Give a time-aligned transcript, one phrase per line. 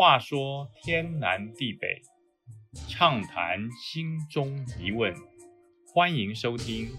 [0.00, 2.00] 话说天南地北，
[2.88, 5.14] 畅谈心中疑问，
[5.94, 6.86] 欢迎收听《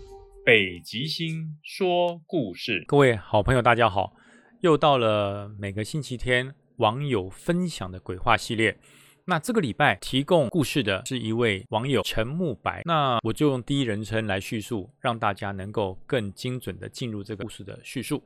[0.45, 2.79] 北极星说故事》。
[2.85, 4.13] 各位好朋友，大家好！
[4.59, 8.77] 又到了每个星期天网友分享的鬼话系列。
[9.25, 18.23] 那这个礼拜提供故事的是一位网友陈木白，那我就用第一人称来叙述，让大家能够更精准的进入这个故事的叙述。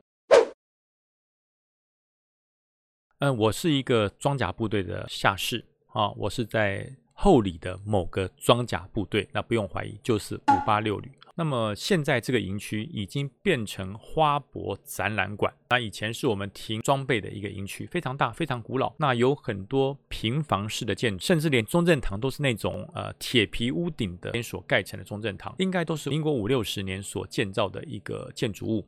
[3.20, 11.10] 嗯，我是一个装甲部队的下士啊，我是在后里的某个装甲部队，那不用怀疑，就是五八六旅。
[11.34, 18.92] 那么现在这个营区已经变成花博展览馆，那以前是我们停装备的一个营区，非常大，非常古老。
[18.98, 28.86] 那有很多平房式的建筑，甚至连中正堂都是那种呃铁皮屋顶的所盖成的中正堂，应该都是民国五六十年所建造的一个建筑物。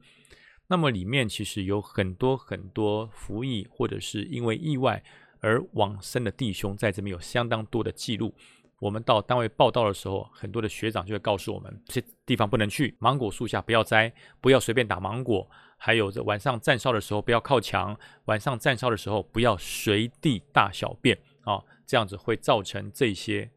[0.69, 5.03] 那么里面其实有很多很多服役或者是因为意外
[5.41, 8.35] 而往生的弟兄，在这边有相当多的记录。
[8.79, 15.48] 我们到单位报道的时候，很多的学长就会告诉我们，这地方不能去，芒果树下不要摘，不要随便打芒果。
[15.77, 23.51] 还有这晚上站哨的时候不要靠墙，晚上站哨的时候不要随地大小便啊，这样子会造成这些。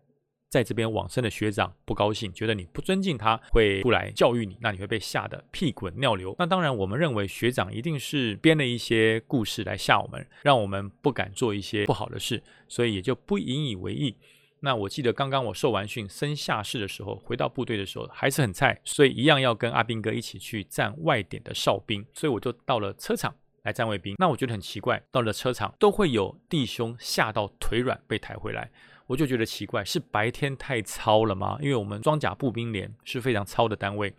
[0.51, 6.35] 在这边往生的学长不高兴，觉得你不尊敬他，会出来教育你，那你会被吓得屁滚尿流。
[6.37, 14.17] 那当然，我们认为学长一定是编了一些故事来吓我们，让我们不敢做一些不好的事，所以也就不引以为意。
[14.59, 24.15] 那我记得刚刚我受完训升下士的时候，回到部队的时候还是很菜，所以一样要跟阿兵哥一起去站外点的哨兵，所以我就到了车场来站卫兵。
[24.17, 28.69] 那我觉得很奇怪，到了车场都会有弟兄吓到腿软被抬回来。
[29.11, 31.57] 我就觉得奇怪，是白天太操了吗？
[31.61, 34.13] 因为我们装甲步兵连是非常操的单位，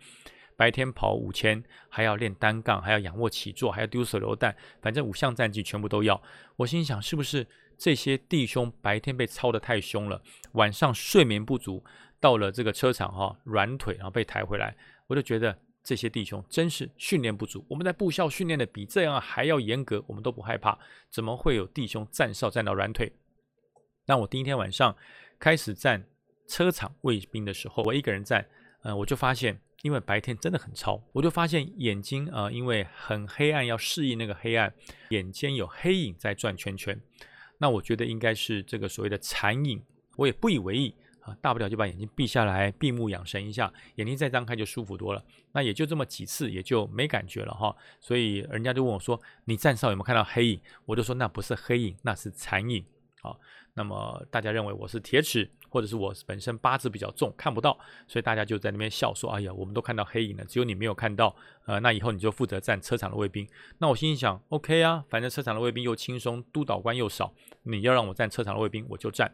[0.55, 6.21] 白天跑五千，还要练单杠，还要仰卧起坐，还要丢手榴弹，反正五项战绩全部都要。
[6.57, 10.21] 我心想，是不是这些弟兄白天被操得太凶了，
[10.51, 11.83] 晚上睡眠不足，
[12.19, 14.75] 到了这个车场哈软腿，然后被抬回来？
[15.07, 17.65] 我就觉得这些弟兄真是训练不足。
[17.67, 20.77] 我们在部校训练的比这样还要严格，我们都不害怕，
[21.09, 23.11] 怎么会有弟兄站哨站到软腿？
[24.05, 24.95] 当我第一天晚上
[25.39, 26.03] 开始站
[26.47, 28.45] 车场卫兵的时候，我一个人站，
[28.83, 34.73] 嗯，我就发现，因为白天真的很超，我就发现眼睛啊，因为很黑暗，要适应那个黑暗，
[35.09, 36.99] 眼间有黑影在转圈圈。
[37.57, 39.81] 那我觉得应该是这个所谓的残影，
[40.17, 45.23] 我也不以为意啊，大不了就把眼睛闭下来，闭目养神一下，眼睛再张开就舒服多了。
[45.53, 47.73] 那也就这么几次，也就没感觉了哈。
[48.01, 52.83] 所以人家就问我说：“你站哨有没有看到黑影？”我就说：“那不是黑影，那是残影。”
[53.23, 53.31] 啊。
[53.75, 61.35] 那么大家认为我是铁齿，或者是我本身八字比较重，看不到，所以大家就在那边笑说：“哎呀，我们都看到黑影了，只有你没有看到。”
[61.65, 63.47] 呃，那以后你就负责站车场的卫兵。
[63.79, 67.33] 那我心里想：“OK 啊，反正车场的卫兵又轻松，督导官又少，
[67.63, 69.33] 你要让我站车场的卫兵，我就站。”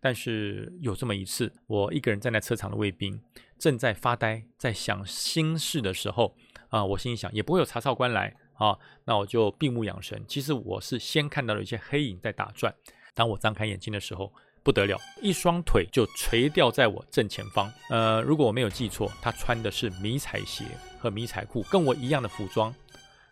[0.00, 3.20] 但是有这么一次，我一个人站在车场的卫兵，
[3.58, 6.36] 正在发呆，在想心事的时候，
[6.68, 10.24] 啊，我心里想也不会有查哨官来啊，那我就闭目养神。
[10.28, 12.74] 其实我是先看到了一些黑影在打转。
[13.14, 17.72] 当我张开眼睛的时候，不得了，一双腿就垂吊在我正前方。
[17.90, 20.64] 呃，如果我没有记错，他穿的是迷彩鞋
[20.98, 22.74] 和迷彩裤，跟我一样的服装，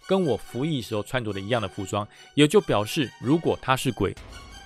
[0.06, 4.14] 跟我服役时候穿着的一样的服装，也就表示，如果他是鬼，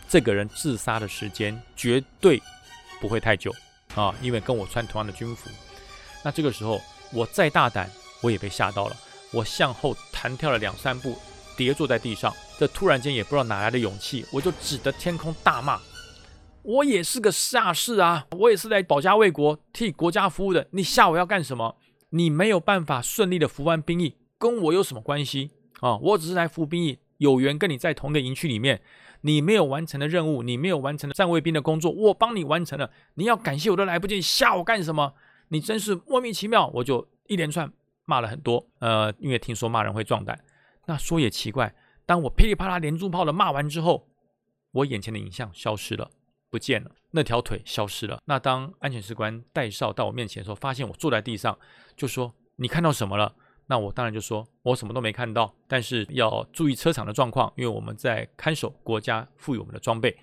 [0.08, 2.42] 这个人自杀的时间绝对
[3.00, 3.54] 不会太久
[3.94, 5.50] 啊，因为跟我穿同样的军服。
[6.24, 6.80] 那这个时候，
[7.12, 7.90] 我再大胆，
[8.22, 8.96] 我也被吓到了，
[9.32, 11.16] 我向后弹跳了两三步。
[11.56, 15.80] 跌坐在地上，这突然间也不知道哪来的勇气，我就指着天空大骂
[16.62, 21.76] ：“我也是个下士啊，我也是在保家卫国、替国家服务的，你吓我要干什么？
[22.10, 25.50] 你没有办法顺利的服完兵役，跟我有什么关系
[25.80, 25.96] 啊？
[25.96, 28.80] 我只是来服兵役，有缘跟你在同一个营区里面，
[29.22, 35.14] 你没有完成的任务，你没有完成的站卫兵的工作，我帮你完成了，你要感谢我都来不及，吓我干什么？
[35.48, 36.70] 你真是莫名其妙！
[36.74, 37.70] 我就一连串
[38.06, 40.38] 骂了很多，呃，因为听说骂人会壮胆。”
[40.86, 41.74] 那说也奇怪，
[42.06, 44.08] 当我噼里啪啦连珠炮的骂完之后，
[44.72, 46.10] 我眼前的影像消失了，
[46.50, 48.20] 不见了，那条腿消失了。
[48.26, 51.58] 那当安全士官带哨到我面前的时候，发现我坐在地上，
[51.96, 53.34] 就说：“你看到什么了？”
[53.66, 60.14] 那我当然就说：“我什么都没看到，但是要注意车场的状况，因为我们在看守国家赋予我们的装备。”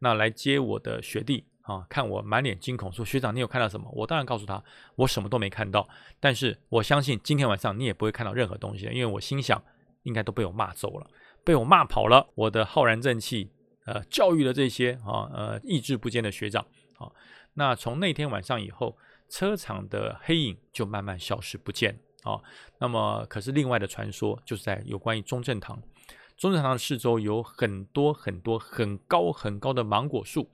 [0.00, 4.62] 那来接我的学弟啊，看我满脸惊恐，说：“学长，你有看到什么？”我当然告诉他
[4.96, 5.88] ：“我什么都没看到，
[6.20, 9.62] 但是我相信今天晚上你也不会看到任何东西，因为我心想。”
[10.02, 11.06] 应该都被我骂走了，
[11.44, 12.28] 被我骂跑了。
[12.34, 13.50] 我的浩然正气，
[13.84, 16.64] 呃，教育了这些啊，呃，意志不坚的学长。
[16.98, 17.10] 啊，
[17.54, 18.96] 那从那天晚上以后，
[19.28, 21.98] 车场的黑影就慢慢消失不见。
[22.22, 22.40] 啊，
[22.78, 25.82] 那么可是另外的传说，就是在有关于中正堂，
[26.36, 30.48] 中正堂的四周有很多很多很高很高的芒果树，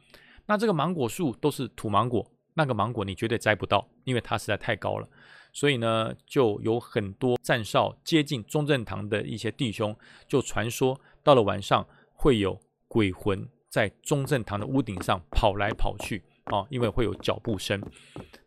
[0.46, 5.06] 那这个芒果树都是土芒果，那个芒果你绝对摘不到，因为它实在太高了。
[5.52, 9.96] 所以呢，就有很多站哨接近中正堂的一些弟兄，
[10.26, 17.82] 就传说到了晚上会有鬼魂在中正堂的屋顶上跑来跑去啊，因为会有脚步声。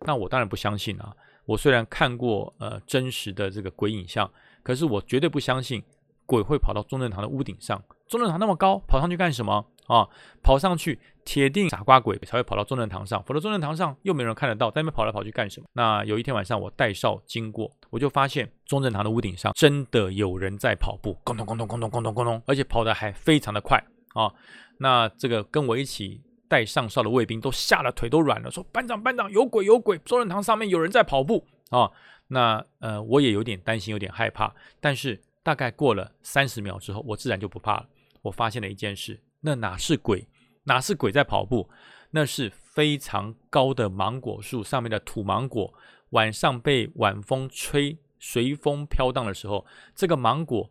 [0.02, 1.16] 那我当然不相信啊！
[1.46, 4.30] 我虽然看过呃真实的这个鬼影像，
[4.64, 5.84] 可是我绝对不相信
[6.26, 7.84] 鬼会跑到中正堂的屋顶上。
[8.08, 10.08] 中正堂那么高，跑上去干什么啊？
[10.42, 15.68] 跑上去铁定傻瓜鬼才会跑到中正堂上，否则中正堂上又没人看得到，在那边跑来跑去干什么？
[15.74, 23.84] 那有一天晚上我带哨经过，我就发现中正堂的屋顶上真的有人在跑步，咚咚咚咚咚咚咣咚咚，而且跑得还非常的快
[24.14, 24.34] 啊！
[24.78, 26.22] 那这个跟我一起。
[26.52, 29.98] 带上哨的卫兵都吓得腿都软了，说：“班长，班长，有鬼，有鬼！
[30.00, 31.90] 中正堂上面有人在跑步啊！”
[32.28, 34.54] 那呃，我也有点担心，有点害怕。
[34.82, 37.88] 但是大概过了三十秒之后，我自然就不怕了。
[38.22, 40.28] 我发现了一件事，那哪是鬼，
[40.64, 41.70] 哪是鬼在跑步？
[42.12, 45.74] 那是非常高的芒果树上面的土芒果，
[46.12, 49.66] 晚上被晚风吹，随风飘荡的时候，
[49.96, 50.70] 这个芒果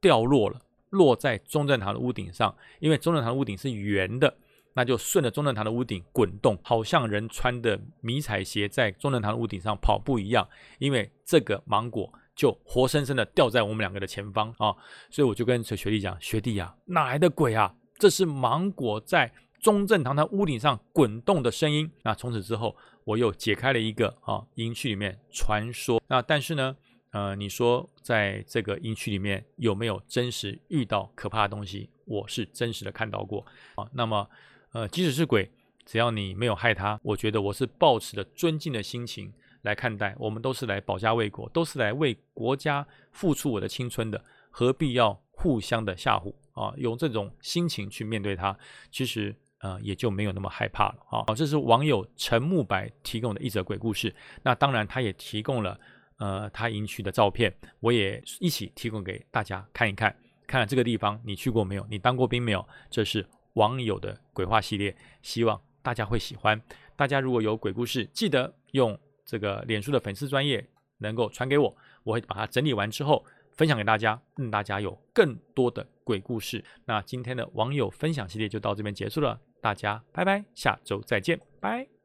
[0.00, 4.36] 掉落了，落在中正堂的屋顶上，因为中正堂的屋顶是圆的。
[4.72, 10.48] 那就顺着中正堂的屋顶滚动，好像人穿的迷彩鞋在中正堂的屋顶上跑步一样。
[10.78, 14.74] 因为这个芒果就活生生的掉在我们两个的前方啊，
[15.10, 17.74] 所以我就跟这学弟讲：“学弟呀，哪来的鬼啊？
[18.00, 22.74] 这是芒果在中正堂的屋顶上滚动的声音。”那从此之后，
[23.04, 26.02] 我又解开了一个啊营区里面传说。
[26.08, 26.76] 那但是呢，
[27.12, 31.88] 呃，你说在这个营区里面有没有真实遇到可怕的东西？
[32.06, 33.86] 我是真实的看到过啊。
[33.92, 34.26] 那么。
[34.72, 35.50] 呃，即使是鬼，
[35.84, 39.32] 只要你没有害他，我觉得我是抱持着尊敬的心情
[39.62, 40.14] 来看待。
[40.16, 46.74] 我们都是来保家卫国，都是来为国家付出我的青春的，何必要互相的吓唬啊？
[46.76, 48.56] 用这种心情去面对他，
[48.90, 51.34] 其实呃也就没有那么害怕了啊。
[51.34, 54.14] 这是网友陈木白提供的一则鬼故事。
[54.42, 55.78] 那当然，他也提供了
[56.18, 60.14] 呃他营区的照片，我也一起提供给大家看一看。
[60.46, 61.86] 看看这个地方，你去过没有？
[61.88, 62.66] 你当过兵没有？
[62.90, 63.26] 这是。
[63.54, 66.58] 网友的鬼话系列，希望大家会喜欢。
[66.94, 70.64] 大家如果有鬼故事，记得用这个脸书的粉丝专业
[70.98, 76.64] 能够传给我，我会把它整理完之后分享给大家，让大家有更多的鬼故事。
[76.86, 81.99] 那今天的网友分享系列就到这边结束了，大家拜拜，下周再见，拜。